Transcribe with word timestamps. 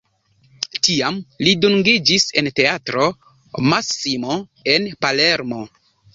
Tiam 0.85 1.19
li 1.47 1.53
dungiĝis 1.65 2.25
en 2.43 2.49
Teatro 2.61 3.07
Massimo 3.75 4.41
en 4.75 4.91
Palermo. 5.07 5.63